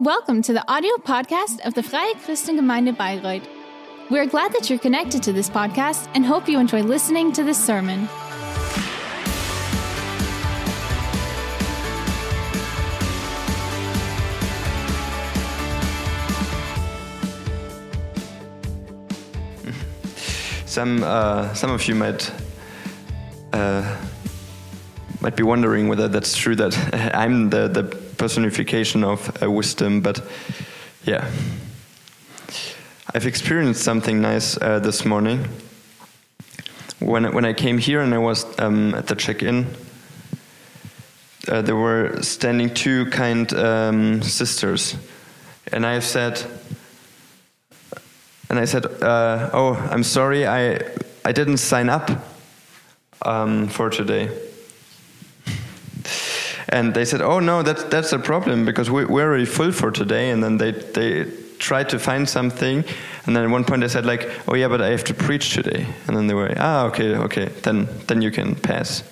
[0.00, 3.48] Welcome to the audio podcast of the Freie Christengemeinde Bayreuth.
[4.10, 7.42] We are glad that you're connected to this podcast and hope you enjoy listening to
[7.42, 8.06] this sermon.
[20.66, 22.30] Some uh, some of you might
[23.54, 23.96] uh,
[25.22, 26.76] might be wondering whether that's true that
[27.14, 30.20] I'm the, the personification of uh, wisdom, but
[31.04, 31.30] yeah,
[33.14, 35.48] I've experienced something nice uh, this morning.
[36.98, 39.66] When when I came here and I was um, at the check-in,
[41.48, 44.96] uh, there were standing two kind um, sisters,
[45.72, 46.42] and I said.
[48.48, 50.78] And I said, uh, "Oh, I'm sorry, I
[51.24, 52.10] I didn't sign up
[53.22, 54.30] um, for today."
[56.68, 59.90] And they said, "Oh no, that's that's a problem because we, we're already full for
[59.90, 62.84] today." And then they they tried to find something,
[63.26, 65.54] and then at one point they said like, "Oh yeah, but I have to preach
[65.54, 69.02] today." And then they were, "Ah, okay, okay, then then you can pass."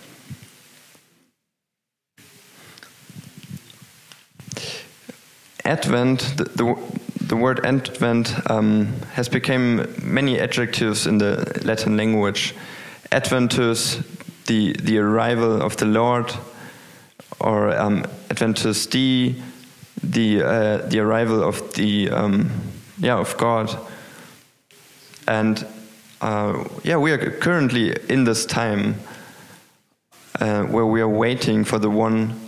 [5.64, 6.76] Advent, the, the,
[7.26, 12.54] the word Advent um, has become many adjectives in the Latin language.
[13.10, 13.96] Adventus,
[14.46, 16.30] the, the arrival of the Lord,
[17.44, 19.34] or um, Adventus Dei,
[20.02, 22.50] the, uh, the arrival of the, um,
[22.98, 23.76] yeah, of God.
[25.28, 25.66] And
[26.22, 28.96] uh, yeah, we are currently in this time
[30.40, 32.40] uh, where we are waiting for the one,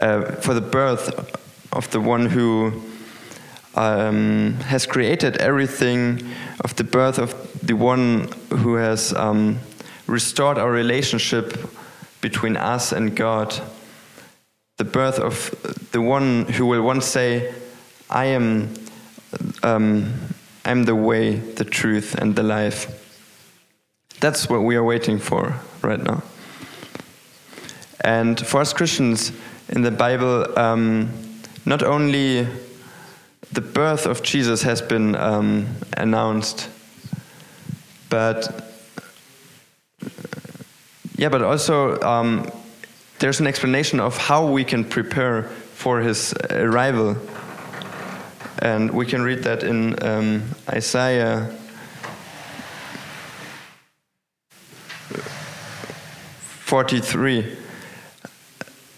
[0.00, 1.36] uh, for the birth
[1.70, 2.82] of the one who
[3.74, 6.26] um, has created everything,
[6.64, 9.58] of the birth of the one who has um,
[10.06, 11.58] restored our relationship
[12.22, 13.60] between us and God,
[14.78, 15.54] the birth of
[15.92, 17.52] the one who will once say,
[18.08, 18.74] "I am,
[19.62, 20.14] um,
[20.64, 22.86] I'm the way, the truth, and the life."
[24.20, 26.22] That's what we are waiting for right now.
[28.00, 29.32] And for us Christians
[29.68, 31.10] in the Bible, um,
[31.66, 32.46] not only
[33.52, 36.68] the birth of Jesus has been um, announced,
[38.08, 38.64] but
[41.16, 42.50] yeah, but also um,
[43.18, 47.16] there's an explanation of how we can prepare for his arrival,
[48.60, 51.54] and we can read that in um, Isaiah.
[56.64, 57.56] 43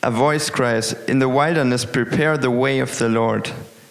[0.03, 3.51] a voice cries, In the wilderness, prepare the way of the Lord.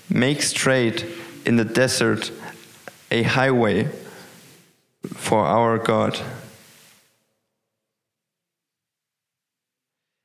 [0.10, 1.06] Make straight
[1.46, 2.32] in the desert
[3.12, 3.90] a highway
[5.14, 6.20] for our God.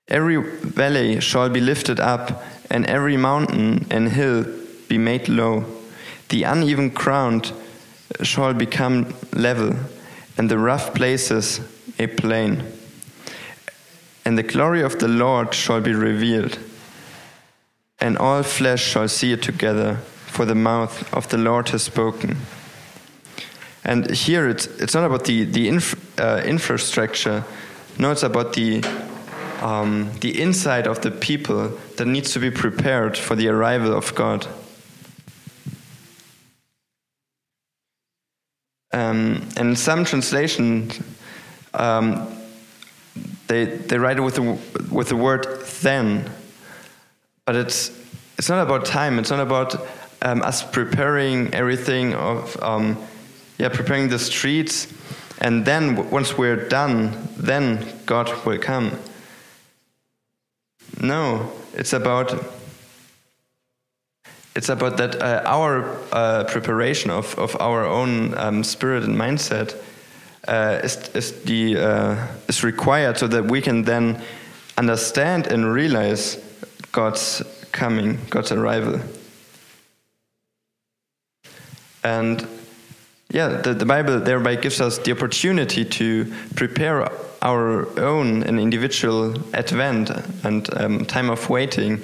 [0.09, 4.45] Every valley shall be lifted up, and every mountain and hill
[4.89, 5.65] be made low.
[6.29, 7.53] The uneven ground
[8.23, 9.77] shall become level,
[10.37, 11.61] and the rough places
[11.99, 12.63] a plain
[14.25, 16.59] and the glory of the Lord shall be revealed,
[18.01, 22.39] and all flesh shall see it together, for the mouth of the Lord has spoken.
[23.85, 27.45] And here it's, it's not about the, the inf, uh, infrastructure,
[27.99, 28.81] no, it's about the,
[29.65, 34.15] um, the inside of the people that needs to be prepared for the arrival of
[34.15, 34.47] God.
[38.93, 41.01] Um, and some translations,
[41.73, 42.29] um,
[43.49, 44.59] they they write it with the
[44.95, 45.47] with the word
[45.81, 46.31] then,
[47.47, 47.91] but it's
[48.37, 49.19] it's not about time.
[49.19, 49.75] It's not about
[50.21, 52.99] um, us preparing everything of um,
[53.59, 54.93] yeah preparing the streets,
[55.41, 58.93] and then once we're done, then God will come.
[61.01, 62.35] No, it's about
[64.55, 69.75] it's about that uh, our uh, preparation of, of our own um, spirit and mindset
[70.47, 74.23] uh, is, is, the, uh, is required so that we can then
[74.79, 76.37] understand and realize
[76.93, 79.01] God's coming, God's arrival.
[82.05, 82.47] And
[83.31, 87.11] yeah, the, the Bible thereby gives us the opportunity to prepare
[87.45, 90.11] our own and individual advent
[90.43, 92.03] and um, time of waiting,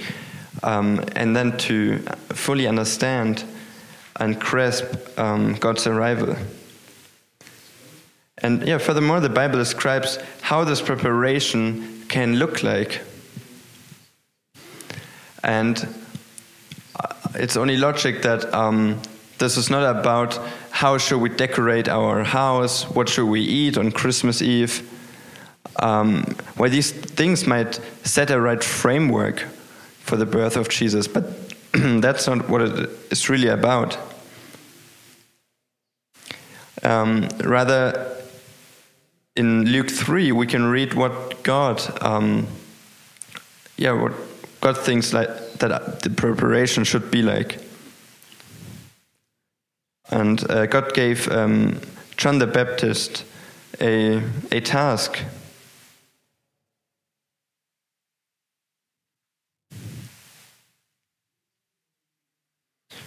[0.63, 1.99] um, and then to
[2.29, 3.43] fully understand
[4.17, 4.85] and grasp
[5.19, 6.37] um, God's arrival.
[8.43, 13.01] And yeah, furthermore, the Bible describes how this preparation can look like.
[15.43, 15.89] And
[16.99, 19.01] uh, it's only logic that um,
[19.39, 20.39] this is not about
[20.71, 24.87] how should we decorate our house, what should we eat on Christmas Eve.
[25.77, 26.25] Um,
[26.57, 29.41] where these things might set a right framework
[30.01, 31.25] for the birth of Jesus, but
[31.73, 33.97] that's not what it is really about.
[36.83, 38.17] Um, rather,
[39.37, 42.47] in Luke 3, we can read what God, um,
[43.77, 44.13] yeah, what
[44.61, 45.29] God thinks like
[45.59, 47.59] that the preparation should be like.
[50.11, 51.81] And uh, God gave um,
[52.17, 53.25] John the Baptist
[53.81, 55.21] a, a task.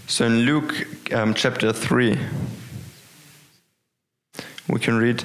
[0.06, 2.20] So in Luke um, chapter 3,
[4.68, 5.24] we can read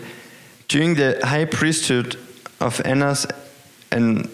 [0.69, 2.17] During the high priesthood
[2.61, 3.27] of Annas
[3.91, 4.31] and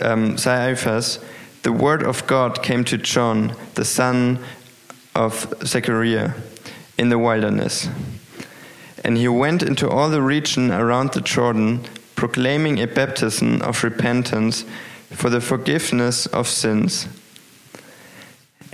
[0.00, 1.18] um, Caiaphas,
[1.62, 4.38] the word of God came to John, the son
[5.14, 6.32] of Zechariah,
[6.96, 7.88] in the wilderness.
[9.04, 11.84] And he went into all the region around the Jordan,
[12.16, 14.64] proclaiming a baptism of repentance
[15.10, 17.08] for the forgiveness of sins.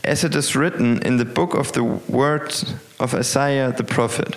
[0.04, 4.36] As it is written in the book of the words of Isaiah the prophet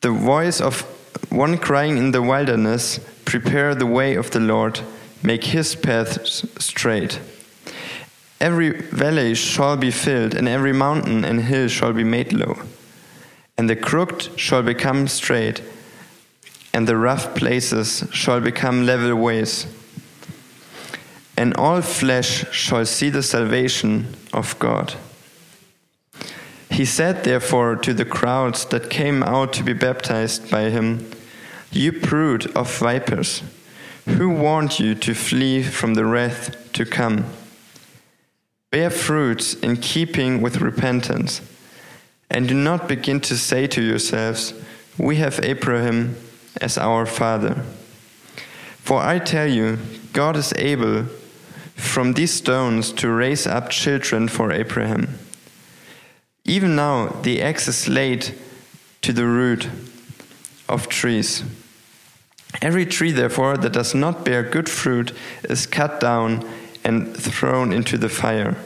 [0.00, 0.82] The voice of
[1.30, 4.80] one crying in the wilderness, Prepare the way of the Lord,
[5.22, 7.20] make his paths straight.
[8.40, 12.56] Every valley shall be filled, and every mountain and hill shall be made low
[13.56, 15.62] and the crooked shall become straight,
[16.72, 19.66] and the rough places shall become level ways.
[21.36, 24.94] And all flesh shall see the salvation of God.
[26.70, 31.10] He said, therefore, to the crowds that came out to be baptized by him,
[31.70, 33.42] You brood of vipers,
[34.06, 37.26] who warned you to flee from the wrath to come?
[38.70, 41.40] Bear fruits in keeping with repentance
[42.28, 44.52] and do not begin to say to yourselves,
[44.98, 46.16] We have Abraham
[46.60, 47.62] as our father.
[48.78, 49.78] For I tell you,
[50.12, 51.06] God is able
[51.74, 55.18] from these stones to raise up children for Abraham.
[56.44, 58.34] Even now, the axe is laid
[59.02, 59.68] to the root
[60.68, 61.42] of trees.
[62.62, 65.12] Every tree, therefore, that does not bear good fruit
[65.44, 66.48] is cut down
[66.84, 68.56] and thrown into the fire.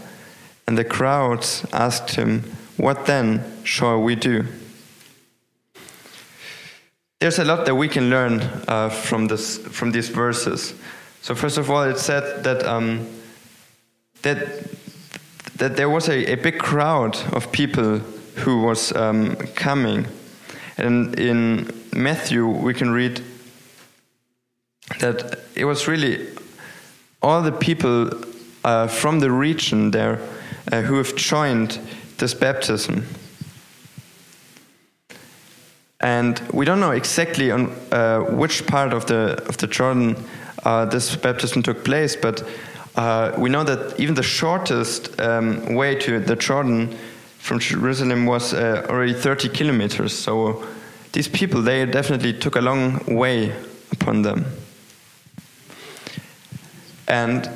[0.67, 2.43] And the crowds asked him,
[2.77, 4.45] what then shall we do?
[7.21, 10.75] There's a lot that we can learn uh, from, this, from these verses.
[11.23, 13.07] So, first of all, it said that, um,
[14.23, 14.71] that,
[15.57, 17.99] that there was a, a big crowd of people
[18.37, 20.07] who was um, coming.
[20.77, 23.23] And in Matthew, we can read
[25.01, 26.29] that it was really
[27.23, 28.11] all the people
[28.65, 30.21] uh, from the region there
[30.71, 31.79] uh, who have joined
[32.19, 33.05] this baptism.
[36.01, 40.17] And we don't know exactly on uh, which part of the of the Jordan
[40.65, 42.47] uh, this baptism took place, but
[42.97, 46.97] uh, we know that even the shortest um, way to the Jordan
[47.39, 50.13] from Jerusalem was uh, already 30 kilometers.
[50.13, 50.67] So
[51.13, 53.55] these people they definitely took a long way
[53.93, 54.45] upon them.
[57.07, 57.49] And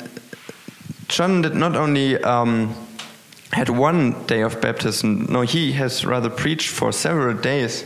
[1.08, 2.74] John did not only um,
[3.52, 5.26] had one day of baptism.
[5.28, 7.84] No, he has rather preached for several days.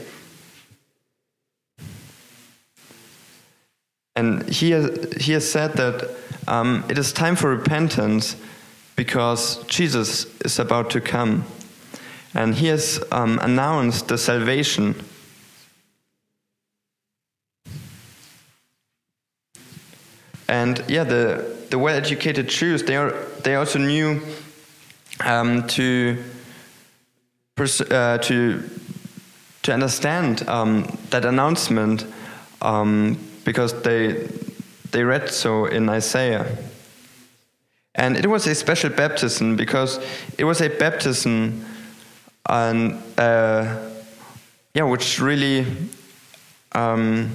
[4.16, 6.10] And he has, he has said that
[6.48, 8.34] um, it is time for repentance
[8.96, 11.44] because Jesus is about to come.
[12.34, 14.94] And he has um, announced the salvation.
[20.48, 23.12] And yeah, the, the well educated Jews, they, are,
[23.43, 24.22] they also knew
[25.24, 26.22] um, to
[27.91, 28.62] uh, to
[29.62, 32.05] to understand um, that announcement
[32.60, 34.29] um, because they
[34.91, 36.46] they read so in Isaiah.
[37.94, 39.98] And it was a special baptism because
[40.36, 41.65] it was a baptism
[42.46, 43.79] and uh,
[44.74, 45.65] yeah, which really
[46.72, 47.31] um,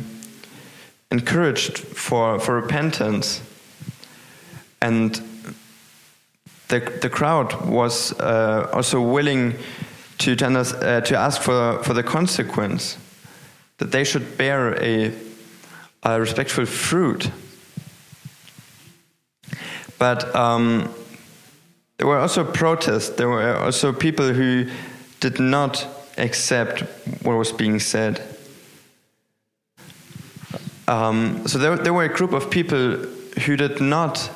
[1.10, 3.42] encouraged for for repentance
[4.82, 5.22] and
[6.72, 9.56] the, the crowd was uh, also willing
[10.20, 12.98] to, uh, to ask for, for the consequence
[13.78, 15.14] that they should bear a,
[16.04, 17.30] a respectful fruit.
[20.00, 20.94] But um,
[21.98, 24.70] there were also protests, there were also people who
[25.20, 26.82] did not accept
[27.24, 28.22] what was being said.
[30.88, 32.98] Um, so there, there were a group of people
[33.46, 34.30] who did not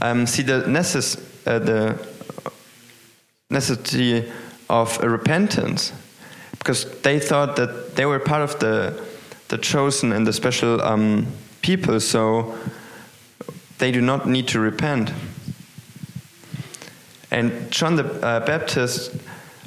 [0.00, 1.98] um, see the necess uh, the
[3.50, 4.30] necessity
[4.68, 5.92] of repentance
[6.58, 9.00] because they thought that they were part of the
[9.52, 11.26] the chosen and the special um,
[11.60, 12.56] people, so
[13.76, 15.12] they do not need to repent.
[17.30, 19.14] And John the uh, Baptist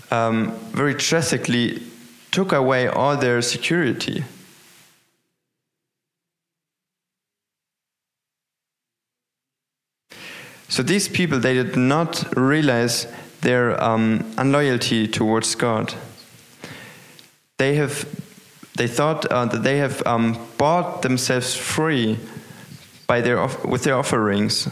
[0.10, 1.84] um, very drastically
[2.32, 4.24] took away all their security.
[10.68, 13.06] So these people, they did not realize
[13.42, 15.94] their um, unloyalty towards God.
[17.58, 18.08] They have,
[18.76, 22.20] they thought uh, that they have um, bought themselves free
[23.08, 24.68] by their with their offerings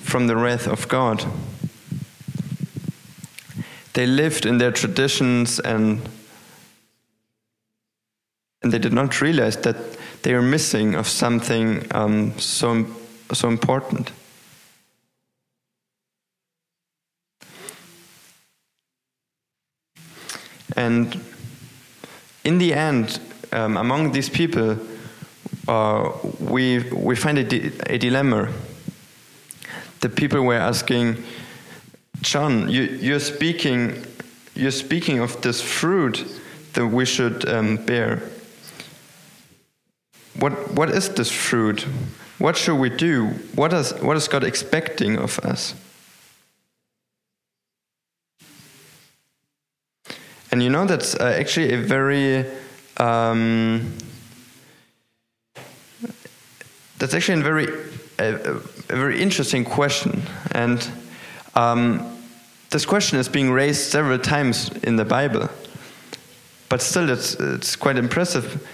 [0.00, 1.24] from the wrath of God.
[3.94, 6.06] They lived in their traditions and
[8.62, 9.76] and they did not realize that
[10.22, 12.86] they are missing of something um, so
[13.32, 14.12] so important.
[20.76, 21.18] And
[22.44, 23.18] in the end,
[23.56, 24.78] um, among these people,
[25.66, 28.52] uh, we, we find a, di a, dilemma.
[30.00, 31.24] The people were asking,
[32.20, 34.04] John, you, you're, speaking,
[34.54, 36.24] you're speaking of this fruit
[36.74, 38.22] that we should um, bear.
[40.38, 41.86] What, what is this fruit?
[42.38, 43.28] What should we do?
[43.54, 45.74] What is, what is God expecting of us?
[50.52, 52.44] And you know, that's uh, actually a very.
[52.98, 53.96] Um,
[56.98, 57.68] that's actually a very,
[58.18, 60.22] a, a very interesting question.
[60.52, 60.88] And
[61.54, 62.18] um,
[62.70, 65.48] this question is being raised several times in the Bible.
[66.68, 68.66] But still, it's, it's quite impressive.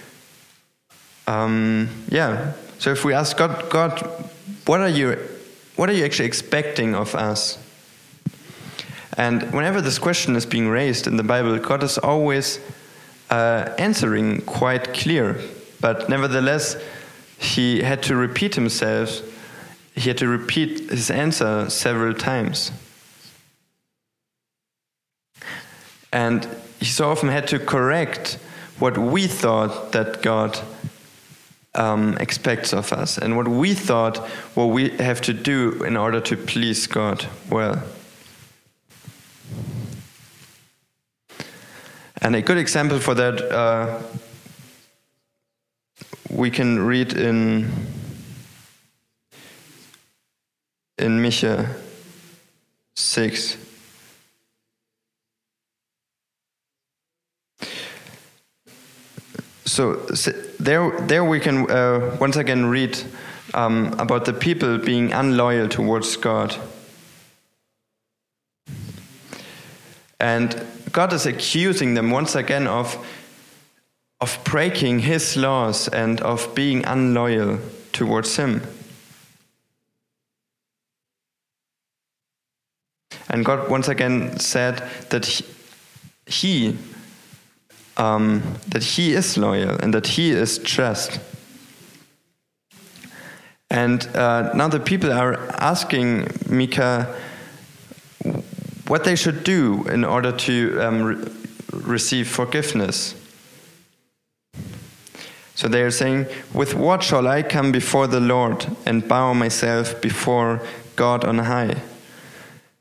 [1.27, 2.53] Um, yeah.
[2.79, 3.99] So if we ask God, God,
[4.65, 5.17] what are you,
[5.75, 7.57] what are you actually expecting of us?
[9.15, 12.59] And whenever this question is being raised in the Bible, God is always
[13.33, 15.39] uh, answering quite clear.
[15.81, 16.77] But nevertheless,
[17.39, 19.21] he had to repeat himself,
[19.95, 22.71] he had to repeat his answer several times.
[26.11, 26.47] And
[26.79, 28.37] he so often had to correct
[28.77, 30.59] what we thought that God
[31.73, 34.17] um, expects of us and what we thought
[34.53, 37.81] what we have to do in order to please God well.
[42.23, 44.01] And a good example for that uh,
[46.29, 47.69] we can read in
[50.97, 51.67] in Micha
[52.95, 53.57] 6.
[59.65, 59.95] So,
[60.59, 62.97] there, there we can uh, once again read
[63.53, 66.55] um, about the people being unloyal towards God.
[70.21, 73.03] And God is accusing them once again of,
[74.21, 77.59] of breaking his laws and of being unloyal
[77.91, 78.61] towards him.
[83.27, 85.45] And God once again said that he,
[86.27, 86.77] he
[87.97, 91.19] um, that he is loyal and that he is just.
[93.71, 97.15] And uh, now the people are asking Micah
[98.87, 101.31] what they should do in order to um, re
[101.71, 103.15] receive forgiveness.
[105.55, 110.01] So they are saying, With what shall I come before the Lord and bow myself
[110.01, 110.61] before
[110.95, 111.81] God on high?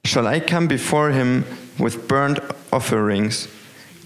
[0.05, 1.45] Shall I come before him
[1.79, 2.41] with burnt
[2.73, 3.49] offerings,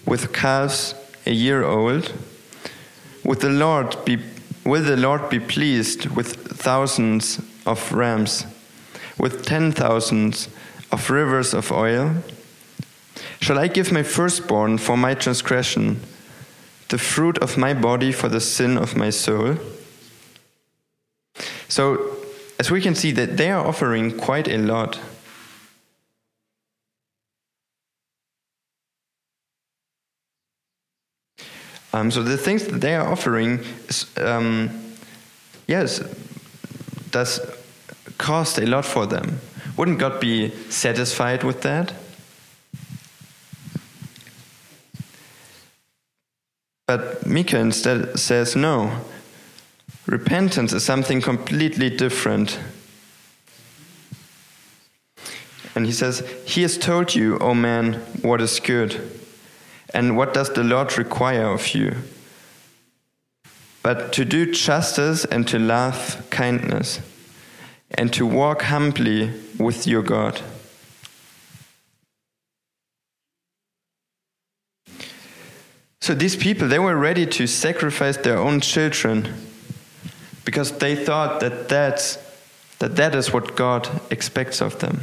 [0.05, 2.13] with calves a year old?
[3.25, 4.19] With the Lord be,
[4.65, 8.47] will the Lord be pleased with thousands of rams,
[9.19, 10.49] with ten thousands
[10.93, 12.17] of rivers of oil?
[13.41, 16.01] Shall I give my firstborn for my transgression,
[16.89, 19.57] the fruit of my body for the sin of my soul?
[21.69, 22.17] So,
[22.59, 24.99] as we can see, that they are offering quite a lot.
[31.93, 34.71] Um, so the things that they are offering, is, um,
[35.67, 36.01] yes,
[37.11, 37.41] does
[38.19, 39.41] cost a lot for them.
[39.77, 41.93] Wouldn't God be satisfied with that?
[46.87, 49.01] But Micah instead says no.
[50.07, 52.59] Repentance is something completely different.
[55.75, 59.11] And he says, He has told you, O man, what is good.
[59.93, 61.97] And what does the Lord require of you?
[63.83, 67.01] But to do justice and to love kindness
[67.91, 70.41] and to walk humbly with your God.
[76.01, 79.35] So these people, they were ready to sacrifice their own children
[80.45, 82.19] because they thought that that's,
[82.79, 85.01] that, that is what God expects of them.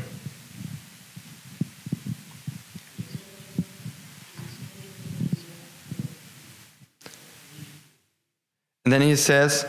[8.85, 9.65] And then he says,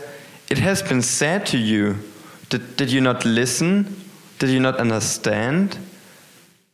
[0.49, 1.97] It has been said to you,
[2.49, 4.01] did, did you not listen?
[4.39, 5.77] Did you not understand?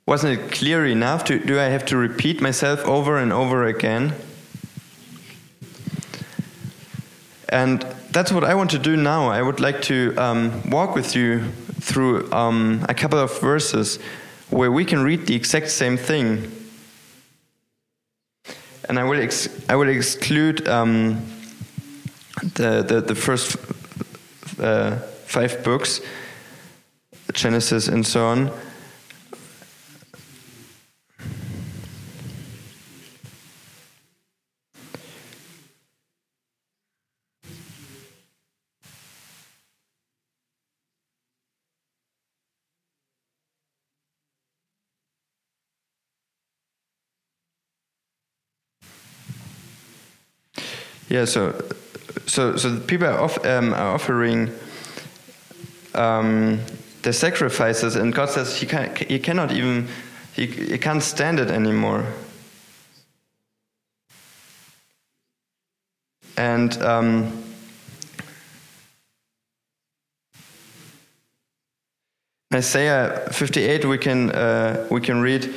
[0.05, 1.25] Wasn't it clear enough?
[1.25, 4.13] Do, do I have to repeat myself over and over again?
[7.49, 9.27] And that's what I want to do now.
[9.27, 11.43] I would like to um, walk with you
[11.79, 13.99] through um, a couple of verses
[14.49, 16.51] where we can read the exact same thing.
[18.89, 19.29] And I will,
[19.69, 21.25] I will exclude um,
[22.55, 23.55] the, the, the first
[24.59, 24.99] uh,
[25.31, 26.01] five books,
[27.31, 28.51] Genesis and so on.
[51.07, 51.53] Yeah, so
[52.25, 54.51] so so people are, off, um, are offering
[55.93, 56.59] um,
[57.01, 59.87] the sacrifices, and God says he can he cannot even
[60.33, 62.05] he, he can't stand it anymore.
[66.37, 67.43] And um,
[72.53, 75.53] Isaiah 58, we can uh, we can read.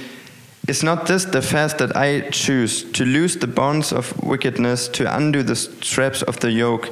[0.66, 5.14] Is not this the fast that I choose, to loose the bonds of wickedness, to
[5.14, 6.88] undo the straps of the yoke,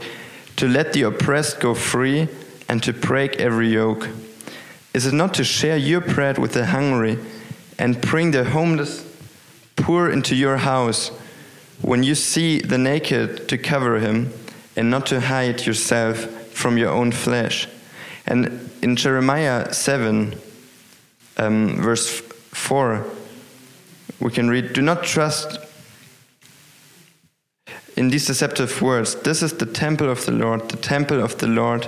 [0.56, 2.28] to let the oppressed go free,
[2.72, 4.08] and to break every yoke?
[4.94, 7.18] Is it not to share your bread with the hungry,
[7.78, 9.04] and bring the homeless
[9.76, 11.08] poor into your house,
[11.82, 14.32] when you see the naked, to cover him,
[14.74, 17.68] and not to hide yourself from your own flesh?
[18.26, 20.34] And in Jeremiah 7,
[21.36, 22.08] um, verse
[22.52, 23.04] 4,
[24.18, 25.58] we can read, Do not trust
[27.98, 29.14] in these deceptive words.
[29.16, 31.86] This is the temple of the Lord, the temple of the Lord.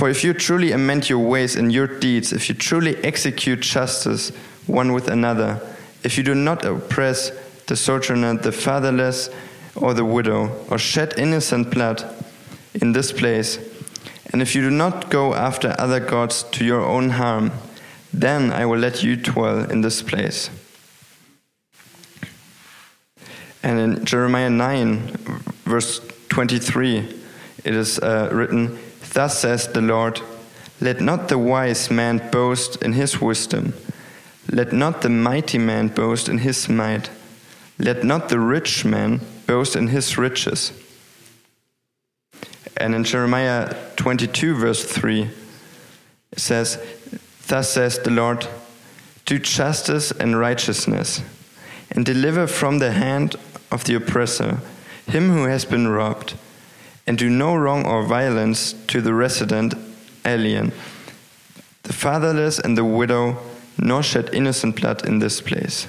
[0.00, 4.30] For if you truly amend your ways and your deeds, if you truly execute justice
[4.66, 5.60] one with another,
[6.02, 7.32] if you do not oppress
[7.66, 9.28] the sojourner, the fatherless,
[9.76, 12.02] or the widow, or shed innocent blood
[12.72, 13.58] in this place,
[14.32, 17.52] and if you do not go after other gods to your own harm,
[18.10, 20.48] then I will let you dwell in this place.
[23.62, 25.08] And in Jeremiah 9,
[25.64, 27.00] verse 23,
[27.64, 28.78] it is uh, written,
[29.12, 30.20] Thus says the Lord,
[30.80, 33.74] Let not the wise man boast in his wisdom,
[34.50, 37.10] let not the mighty man boast in his might,
[37.78, 40.72] let not the rich man boast in his riches.
[42.76, 45.30] And in Jeremiah 22, verse 3,
[46.32, 46.82] it says,
[47.46, 48.46] Thus says the Lord
[49.26, 51.22] Do justice and righteousness,
[51.90, 53.36] and deliver from the hand
[53.70, 54.60] of the oppressor
[55.06, 56.34] him who has been robbed,
[57.10, 59.74] and do no wrong or violence to the resident
[60.24, 60.70] alien,
[61.82, 63.36] the fatherless and the widow,
[63.76, 65.88] nor shed innocent blood in this place.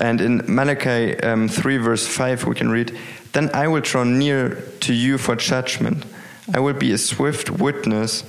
[0.00, 2.98] And in Malachi um, 3, verse 5, we can read,
[3.34, 6.06] Then I will draw near to you for judgment.
[6.54, 8.24] I will be a swift witness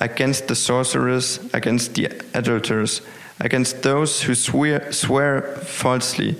[0.00, 3.02] against the sorcerers, against the adulterers,
[3.40, 6.36] against those who swear, swear falsely,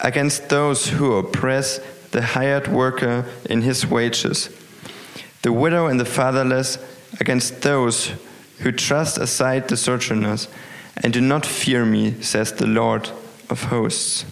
[0.00, 4.50] against those who oppress the hired worker in his wages,
[5.42, 6.78] the widow and the fatherless,
[7.20, 8.12] against those
[8.58, 10.48] who thrust aside the sojourners
[10.96, 13.10] and do not fear me, says the Lord
[13.48, 14.24] of hosts.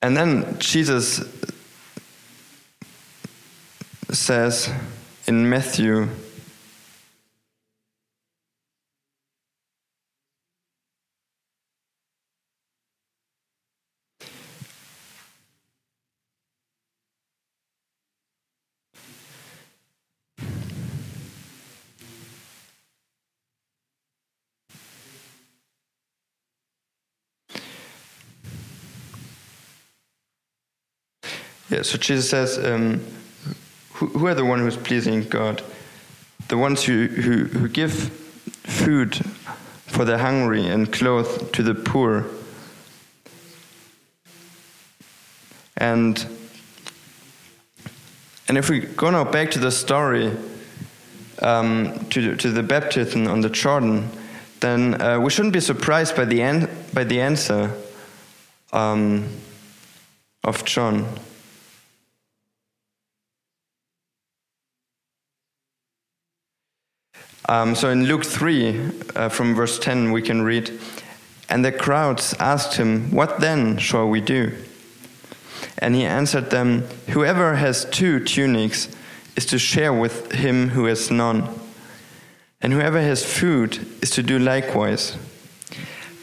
[0.00, 1.24] And then Jesus
[4.10, 4.70] says
[5.26, 6.08] in Matthew
[31.70, 33.04] Yeah, so Jesus says, um,
[33.94, 35.62] who, who, are the ones who's pleasing God?
[36.48, 37.92] The ones who, who, who give
[38.64, 39.16] food
[39.86, 42.26] for the hungry and clothes to the poor.
[45.76, 46.24] And
[48.46, 50.30] and if we go now back to the story,
[51.40, 54.10] um, to, to the baptism on the Jordan,
[54.60, 57.72] then uh, we shouldn't be surprised by the, an- by the answer
[58.72, 59.28] um,
[60.42, 61.08] of John.
[67.46, 70.78] Um, so in Luke 3, uh, from verse 10, we can read,
[71.48, 74.56] And the crowds asked him, What then shall we do?
[75.78, 78.88] And he answered them, Whoever has two tunics
[79.36, 81.48] is to share with him who has none,
[82.62, 85.18] and whoever has food is to do likewise.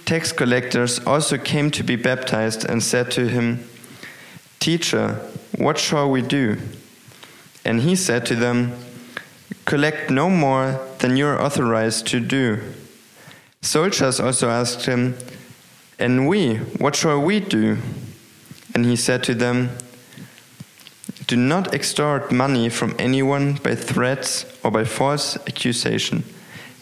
[0.05, 3.67] Tax collectors also came to be baptized and said to him,
[4.59, 5.13] Teacher,
[5.57, 6.57] what shall we do?
[7.63, 8.73] And he said to them,
[9.65, 12.59] Collect no more than you are authorized to do.
[13.61, 15.17] Soldiers also asked him,
[15.99, 17.77] And we, what shall we do?
[18.73, 19.71] And he said to them,
[21.27, 26.23] Do not extort money from anyone by threats or by false accusation,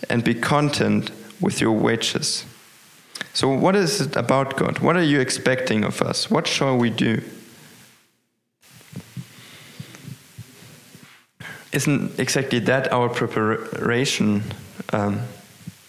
[0.10, 2.46] and be content with your wages.
[3.34, 4.80] So, what is it about God?
[4.80, 6.30] What are you expecting of us?
[6.30, 7.22] What shall we do?
[11.72, 14.44] Isn't exactly that our preparation
[14.92, 15.22] um,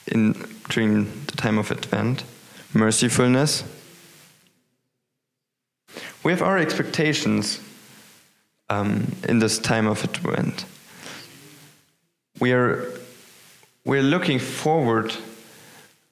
[0.06, 0.32] in
[0.68, 2.24] during the time of Advent?
[2.74, 3.64] Mercifulness.
[6.22, 7.60] We have our expectations
[8.68, 10.66] um, in this time of Advent.
[12.40, 12.92] We are
[13.84, 15.14] we're looking forward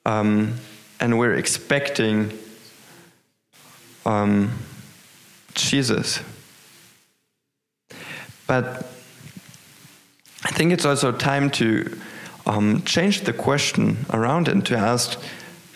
[0.05, 0.55] um,
[0.99, 2.37] and we're expecting
[4.05, 4.51] um,
[5.53, 6.19] Jesus.
[8.47, 8.87] But
[10.59, 11.97] think it's also time to
[12.45, 15.17] um, change the question around and to ask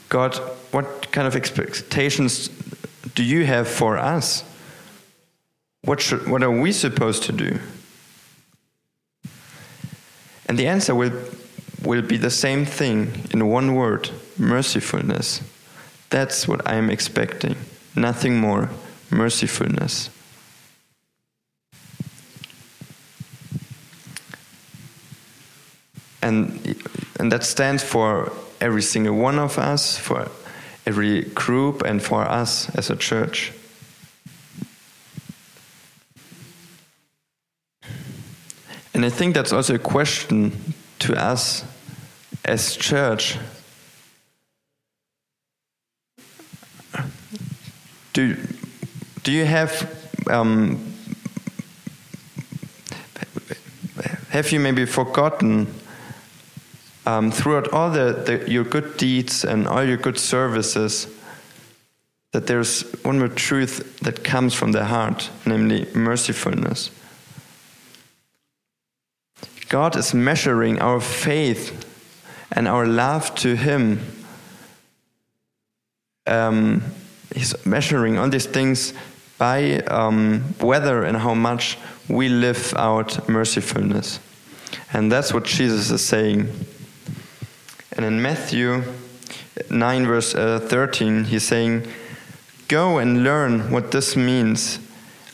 [0.10, 0.36] God,
[0.72, 2.50] what kind of expectations
[3.16, 4.44] do you have for us?
[5.86, 7.60] What, should, what are we supposed to do?
[10.48, 11.14] And the answer will,
[11.82, 15.42] will be the same thing in one word mercifulness.
[16.10, 17.56] That's what I'm expecting.
[17.96, 18.70] Nothing more.
[19.10, 20.10] Mercifulness.
[26.24, 26.78] And,
[27.20, 28.32] and that stands for
[28.62, 30.32] every single one of us, for
[30.86, 33.52] every group, and for us as a church.
[38.94, 41.66] And I think that's also a question to us
[42.46, 43.38] as church.
[48.14, 48.38] Do,
[49.24, 49.90] do you have
[50.30, 50.94] um,
[54.30, 55.68] have you maybe forgotten
[57.06, 61.08] um, throughout all the, the, your good deeds and all your good services
[62.32, 66.90] that there's one more truth that comes from the heart, namely mercifulness.
[69.70, 71.86] God is measuring our faith
[72.52, 74.00] and our love to Him.
[76.26, 76.84] Um,
[77.36, 78.94] he's measuring all these things
[79.38, 84.20] by um, whether and how much we live out mercifulness.
[84.92, 86.50] And that's what Jesus is saying.
[87.96, 88.84] And in Matthew
[89.70, 91.88] 9, verse uh, 13, he's saying,
[92.68, 94.80] Go and learn what this means.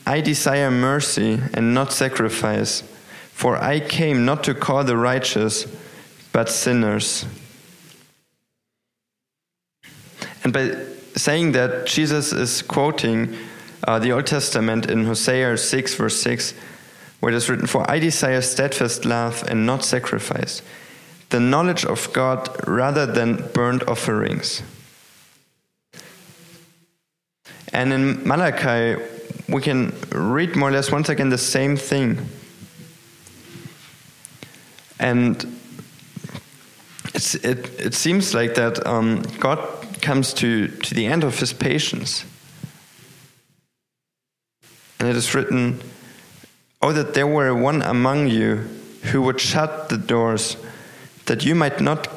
[0.05, 2.83] I desire mercy and not sacrifice,
[3.31, 5.65] for I came not to call the righteous,
[6.33, 7.25] but sinners.
[10.43, 10.75] And by
[11.15, 13.37] saying that, Jesus is quoting
[13.87, 16.53] uh, the Old Testament in Hosea 6, verse 6,
[17.19, 20.61] where it is written, For I desire steadfast love and not sacrifice
[21.29, 24.63] the knowledge of God rather than burnt offerings.
[27.71, 29.01] And in Malachi,
[29.47, 32.19] we can read more or less once again the same thing.
[34.99, 35.43] And
[37.13, 39.59] it, it seems like that um, God
[40.01, 42.25] comes to, to the end of his patience.
[44.99, 45.79] And it is written,
[46.81, 48.67] Oh, that there were one among you
[49.11, 50.57] who would shut the doors
[51.29, 52.07] that you might not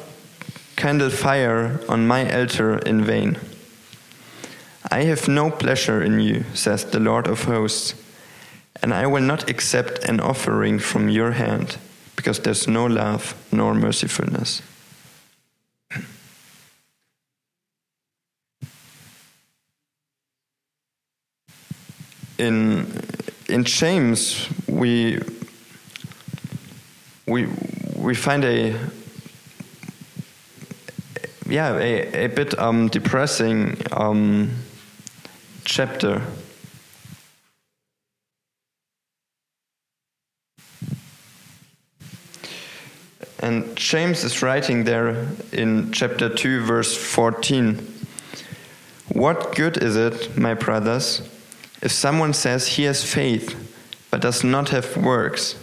[0.75, 3.37] kindle fire on my altar in vain.
[4.89, 7.93] I have no pleasure in you, says the Lord of hosts,
[8.81, 11.77] and I will not accept an offering from your hand,
[12.15, 14.63] because there's no love nor mercifulness.
[22.39, 22.87] In,
[23.47, 25.19] in James, we,
[27.27, 27.47] we,
[27.95, 28.75] we find a,
[31.47, 34.51] yeah, a, a bit um, depressing um,
[35.65, 36.21] chapter.
[43.39, 47.85] And James is writing there in chapter 2, verse 14
[49.09, 51.29] What good is it, my brothers,
[51.81, 53.59] if someone says he has faith
[54.09, 55.55] but does not have works?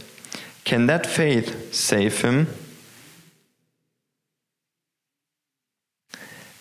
[0.64, 2.48] Can that faith save him?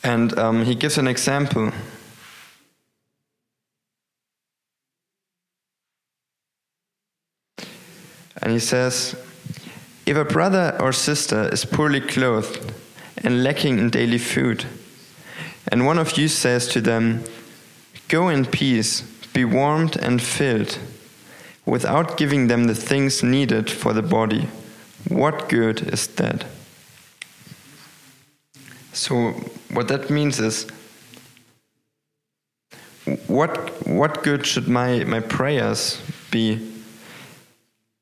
[0.03, 1.71] And um, he gives an example.
[8.41, 9.15] And he says,
[10.05, 12.71] If a brother or sister is poorly clothed
[13.17, 14.65] and lacking in daily food,
[15.67, 17.23] and one of you says to them,
[18.07, 19.01] Go in peace,
[19.33, 20.79] be warmed and filled,
[21.65, 24.47] without giving them the things needed for the body,
[25.07, 26.45] what good is that?
[28.99, 29.31] So,
[29.71, 30.67] what that means is,
[33.27, 36.69] what, what good should my, my prayers be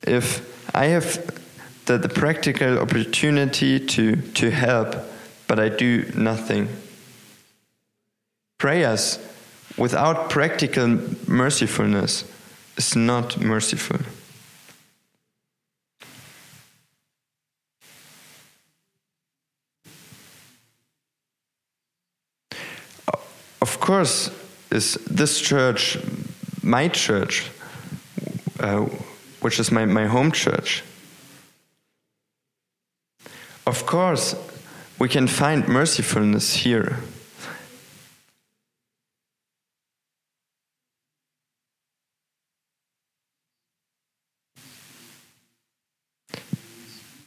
[0.01, 0.41] if
[0.73, 1.39] I have
[1.86, 4.95] the, the practical opportunity to, to help,
[5.47, 6.67] but I do nothing?
[8.57, 9.19] Prayers
[9.77, 12.25] without practical mercifulness
[12.75, 13.99] is not merciful.
[23.62, 24.32] Of course,
[24.72, 25.98] is this church
[26.62, 27.50] my church,
[28.60, 28.82] uh,
[29.41, 30.84] which is my, my home church?
[33.65, 34.36] Of course,
[35.00, 36.98] we can find mercifulness here.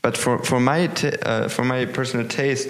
[0.03, 0.91] But for, for, my,
[1.23, 2.69] uh, for my personal taste,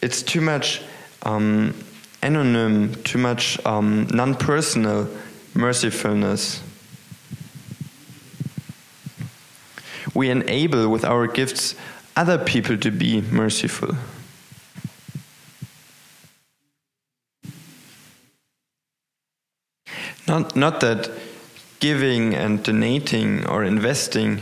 [0.00, 0.82] it's too much
[1.22, 1.74] um,
[2.24, 5.08] anonym, too much um, non personal
[5.54, 6.60] mercifulness.
[10.14, 11.74] We enable with our gifts
[12.16, 13.96] other people to be merciful.
[20.26, 21.10] Not, not that
[21.80, 24.40] giving and donating or investing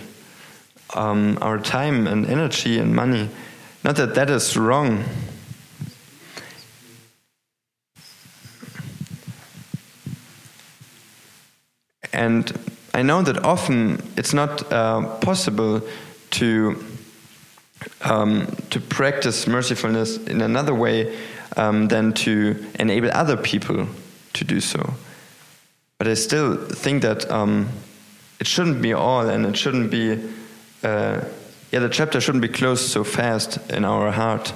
[0.94, 3.28] um, our time and energy and money,
[3.82, 5.04] not that that is wrong.
[12.12, 12.52] And
[12.94, 15.82] I know that often it's not uh, possible
[16.32, 16.84] to
[18.02, 21.18] um, to practice mercifulness in another way
[21.56, 23.88] um, than to enable other people
[24.34, 24.94] to do so.
[25.98, 27.68] But I still think that um,
[28.40, 30.18] it shouldn't be all, and it shouldn't be.
[30.82, 31.20] Uh,
[31.70, 34.52] yeah, the chapter shouldn't be closed so fast in our heart.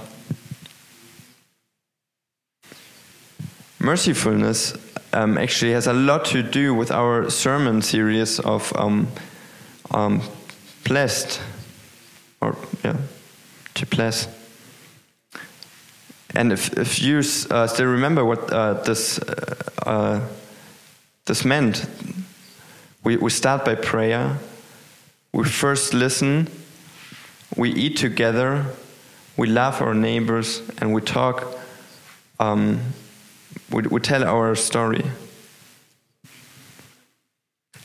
[3.79, 4.77] Mercifulness
[5.17, 9.09] um, actually has a lot to do with our sermon series of um,
[9.91, 10.21] um,
[10.85, 11.41] blessed,
[12.43, 12.97] or yeah,
[13.75, 14.29] to bless.
[16.35, 19.55] And if, if you uh, still remember what uh, this uh,
[19.87, 20.21] uh,
[21.25, 21.87] this meant,
[23.03, 24.39] we, we start by prayer.
[25.33, 26.49] We first listen.
[27.57, 28.67] We eat together.
[29.39, 31.47] We love our neighbors, and we talk.
[32.39, 32.81] Um,
[33.71, 35.05] we, we tell our story.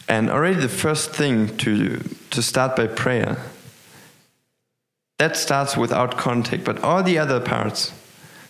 [0.08, 2.00] And already the first thing to,
[2.32, 3.38] to start by prayer,
[5.17, 7.94] that starts without contact, but all the other parts,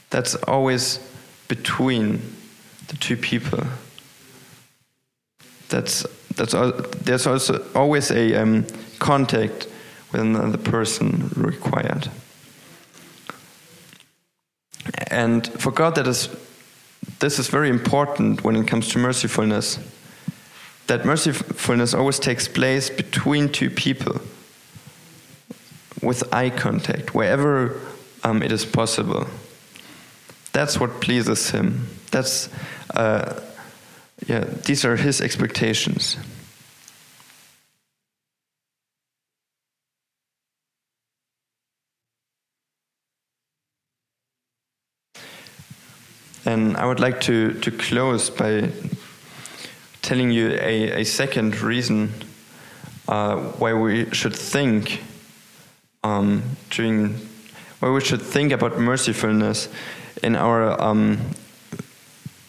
[0.10, 1.00] that's always
[1.48, 2.22] between
[2.88, 3.63] the two people.
[5.70, 8.65] That's, that's all, there's also always a um,
[9.00, 9.67] contact
[10.12, 12.10] with another person required.
[15.08, 16.30] And for God, that is
[17.20, 19.80] this is very important when it comes to mercifulness.
[20.88, 24.22] That mercifulness always takes place between two people
[26.02, 27.80] with eye contact, wherever
[28.24, 29.28] um, it is possible.
[30.54, 31.88] That's what pleases him.
[32.12, 32.50] That's,
[32.94, 33.40] uh,
[34.28, 36.18] yeah, these are his expectations.
[46.45, 48.71] And I would like to, to close by
[50.01, 52.12] telling you a, a second reason
[53.08, 55.01] uh, why we should think
[56.04, 57.15] um, during
[57.80, 59.67] why we should think about mercifulness
[60.23, 61.19] in our um,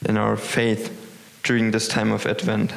[0.07, 0.91] in our faith
[1.43, 2.73] during this time of Advent.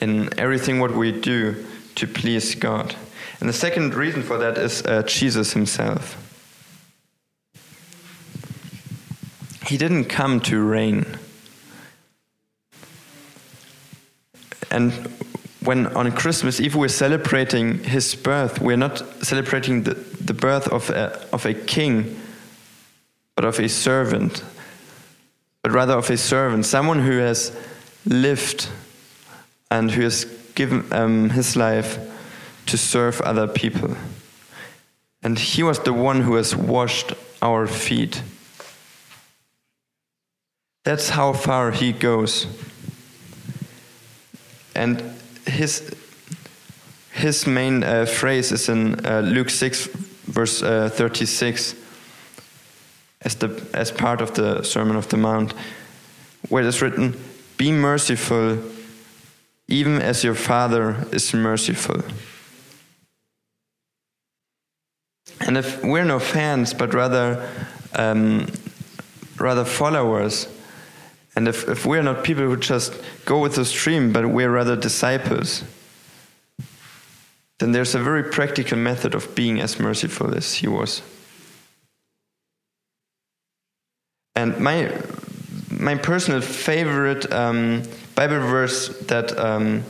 [0.00, 1.66] In everything what we do
[1.96, 2.94] to please God.
[3.40, 6.29] And the second reason for that is uh, Jesus himself.
[9.70, 11.06] He didn't come to reign.
[14.68, 14.92] And
[15.62, 20.90] when on Christmas Eve we're celebrating his birth, we're not celebrating the, the birth of
[20.90, 22.20] a, of a king,
[23.36, 24.42] but of a servant,
[25.62, 27.56] but rather of a servant, someone who has
[28.04, 28.68] lived
[29.70, 30.24] and who has
[30.56, 31.96] given um, his life
[32.66, 33.96] to serve other people.
[35.22, 38.20] And he was the one who has washed our feet.
[40.84, 42.46] That's how far he goes.
[44.74, 45.02] And
[45.46, 45.94] his,
[47.12, 49.86] his main uh, phrase is in uh, Luke 6,
[50.26, 51.74] verse uh, 36,
[53.22, 55.52] as, the, as part of the Sermon of the Mount,
[56.48, 57.20] where it is written,
[57.58, 58.58] Be merciful,
[59.68, 62.02] even as your Father is merciful.
[65.40, 67.48] And if we're no fans, but rather
[67.94, 68.46] um,
[69.38, 70.46] rather followers,
[71.36, 72.92] and if, if we're not people who just
[73.24, 75.62] go with the stream, but we're rather disciples,
[77.58, 81.02] then there's a very practical method of being as merciful as he was.
[84.34, 84.90] And my
[85.70, 87.82] my personal favorite um,
[88.14, 89.84] Bible verse that um,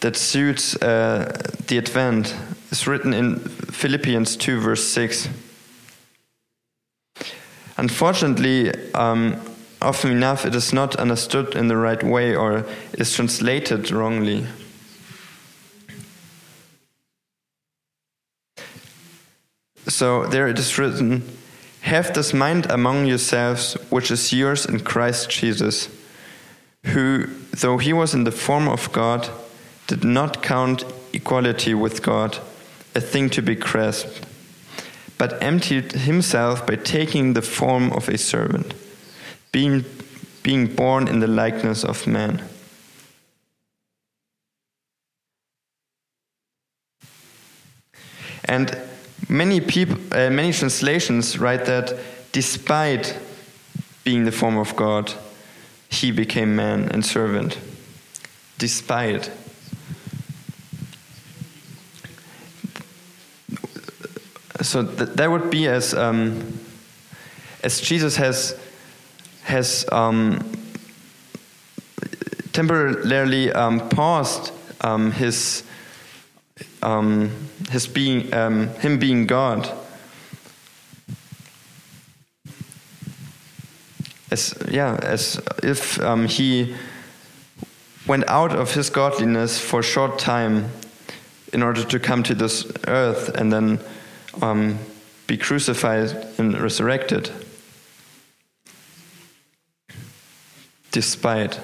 [0.00, 1.32] that suits uh,
[1.68, 2.34] the Advent
[2.70, 5.28] is written in Philippians 2, verse 6.
[7.76, 9.40] Unfortunately, um,
[9.86, 14.46] often enough it is not understood in the right way or is translated wrongly.
[19.88, 21.22] So there it is written
[21.82, 25.88] Have this mind among yourselves, which is yours in Christ Jesus,
[26.84, 29.30] who, though he was in the form of God,
[29.86, 32.38] did not count equality with God
[32.94, 34.26] a thing to be grasped,
[35.16, 38.74] but emptied himself by taking the form of a servant,
[39.56, 39.86] being,
[40.42, 42.42] being born in the likeness of man.
[48.44, 48.78] And
[49.30, 51.98] many people, uh, many translations write that
[52.32, 53.18] despite
[54.04, 55.14] being the form of God,
[55.88, 57.58] he became man and servant.
[58.58, 59.30] Despite.
[64.60, 66.60] So th that would be as um,
[67.62, 68.54] as Jesus has
[69.46, 70.40] has um,
[72.52, 75.62] temporarily um, paused um, his
[76.82, 77.30] um,
[77.70, 79.72] his being um, him being God.
[84.32, 86.74] As yeah, as if he
[88.08, 90.70] went out of his godliness for a short time
[91.52, 93.78] in order to come to this earth and then
[94.42, 94.78] um,
[95.28, 97.30] be crucified and resurrected.
[100.96, 101.60] Despite.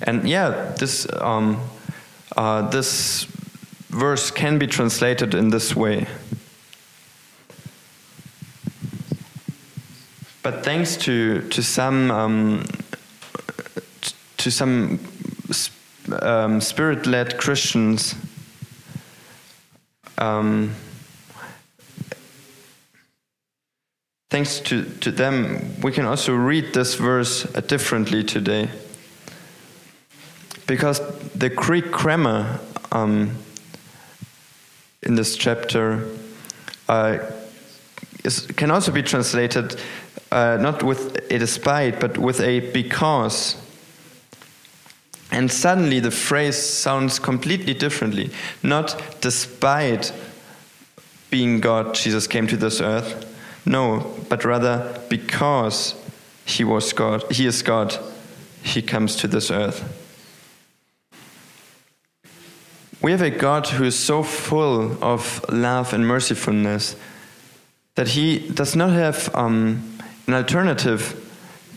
[0.00, 1.60] And yeah, this, um,
[2.36, 3.24] uh, this
[3.88, 6.06] verse can be translated in this way.
[10.44, 12.64] But thanks to, to some um,
[14.36, 15.00] to some
[16.22, 18.14] um, spirit-led Christians,
[20.18, 20.72] um,
[24.34, 28.68] thanks to, to them, we can also read this verse differently today.
[30.66, 31.00] Because
[31.34, 32.58] the Greek grammar
[32.90, 33.30] um,
[35.04, 36.08] in this chapter
[36.88, 37.18] uh,
[38.24, 39.80] is, can also be translated
[40.32, 43.54] uh, not with a despite, but with a because.
[45.30, 48.32] And suddenly the phrase sounds completely differently.
[48.64, 50.12] Not despite
[51.30, 53.30] being God, Jesus came to this earth.
[53.66, 55.94] No, but rather because
[56.44, 57.98] he was God, he is God,
[58.62, 59.82] he comes to this earth.
[63.00, 66.96] We have a God who is so full of love and mercifulness
[67.96, 71.20] that he does not have um, an alternative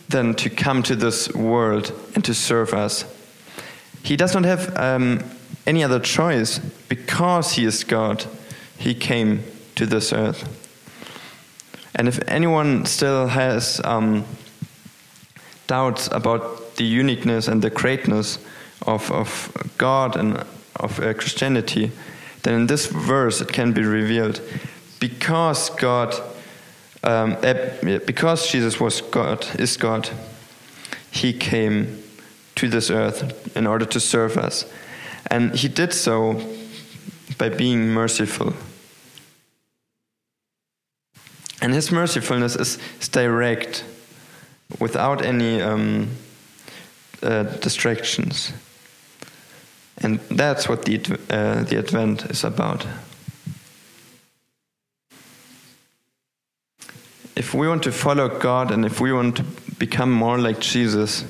[0.09, 3.05] than to come to this world and to serve us.
[4.03, 5.23] He does not have um,
[5.65, 8.25] any other choice because he is God.
[8.77, 9.43] He came
[9.75, 10.66] to this earth.
[11.97, 14.23] And if anyone still has um,
[15.67, 18.39] doubts about the uniqueness and the greatness
[18.85, 20.45] of, of God and
[20.75, 21.91] of uh, Christianity,
[22.43, 24.39] then in this verse it can be revealed.
[24.99, 26.13] Because God,
[27.03, 27.53] um, uh,
[28.05, 30.09] because Jesus was God, is God,
[31.11, 32.03] He came
[32.57, 34.65] to this earth in order to serve us.
[35.29, 36.41] And he did so
[37.37, 38.53] by being merciful.
[41.61, 43.83] And his mercifulness is, is direct,
[44.79, 46.09] without any um,
[47.23, 48.53] uh, distractions.
[49.99, 50.99] And that's what the,
[51.29, 52.85] uh, the Advent is about.
[57.35, 59.43] If we want to follow God and if we want to
[59.79, 61.23] become more like Jesus,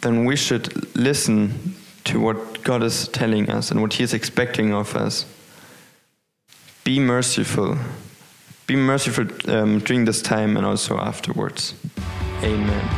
[0.00, 1.74] then we should listen
[2.04, 5.26] to what God is telling us and what He is expecting of us.
[6.86, 7.76] Be merciful.
[8.68, 11.74] Be merciful um, during this time and also afterwards.
[12.44, 12.88] Amen.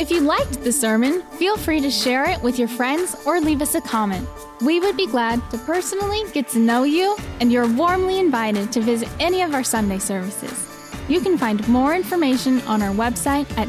[0.00, 3.62] If you liked the sermon, feel free to share it with your friends or leave
[3.62, 4.28] us a comment.
[4.60, 8.80] We would be glad to personally get to know you, and you're warmly invited to
[8.80, 10.66] visit any of our Sunday services.
[11.08, 13.68] You can find more information on our website at